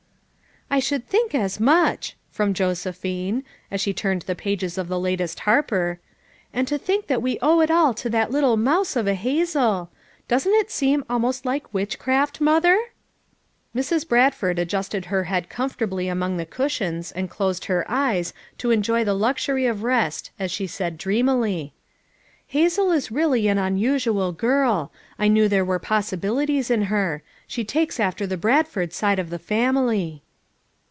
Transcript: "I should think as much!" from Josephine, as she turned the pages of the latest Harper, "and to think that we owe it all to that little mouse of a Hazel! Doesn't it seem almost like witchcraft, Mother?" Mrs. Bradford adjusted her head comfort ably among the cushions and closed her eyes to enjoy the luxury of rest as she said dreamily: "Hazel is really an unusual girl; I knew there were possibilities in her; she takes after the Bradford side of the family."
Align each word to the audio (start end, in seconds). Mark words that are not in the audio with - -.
"I 0.73 0.79
should 0.79 1.05
think 1.05 1.35
as 1.35 1.59
much!" 1.59 2.15
from 2.31 2.53
Josephine, 2.53 3.43
as 3.69 3.81
she 3.81 3.93
turned 3.93 4.21
the 4.21 4.35
pages 4.35 4.77
of 4.77 4.87
the 4.87 4.97
latest 4.97 5.41
Harper, 5.41 5.99
"and 6.53 6.65
to 6.69 6.77
think 6.77 7.07
that 7.07 7.21
we 7.21 7.37
owe 7.41 7.59
it 7.59 7.69
all 7.69 7.93
to 7.95 8.09
that 8.09 8.31
little 8.31 8.55
mouse 8.55 8.95
of 8.95 9.05
a 9.05 9.13
Hazel! 9.13 9.89
Doesn't 10.29 10.53
it 10.53 10.71
seem 10.71 11.03
almost 11.09 11.45
like 11.45 11.73
witchcraft, 11.73 12.39
Mother?" 12.39 12.79
Mrs. 13.75 14.07
Bradford 14.07 14.57
adjusted 14.59 15.03
her 15.07 15.25
head 15.25 15.49
comfort 15.49 15.89
ably 15.89 16.07
among 16.07 16.37
the 16.37 16.45
cushions 16.45 17.11
and 17.11 17.29
closed 17.29 17.65
her 17.65 17.83
eyes 17.89 18.31
to 18.57 18.71
enjoy 18.71 19.03
the 19.03 19.13
luxury 19.13 19.65
of 19.65 19.83
rest 19.83 20.31
as 20.39 20.51
she 20.51 20.67
said 20.67 20.97
dreamily: 20.97 21.73
"Hazel 22.47 22.93
is 22.93 23.11
really 23.11 23.49
an 23.49 23.57
unusual 23.57 24.31
girl; 24.31 24.93
I 25.19 25.27
knew 25.27 25.49
there 25.49 25.65
were 25.65 25.79
possibilities 25.79 26.71
in 26.71 26.83
her; 26.83 27.23
she 27.45 27.65
takes 27.65 27.99
after 27.99 28.25
the 28.25 28.37
Bradford 28.37 28.93
side 28.93 29.19
of 29.19 29.29
the 29.31 29.37
family." 29.37 30.23